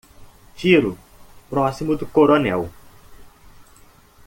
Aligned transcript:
Tiro 0.55 0.97
próximo 1.47 1.95
do 1.95 2.07
coronel. 2.07 2.71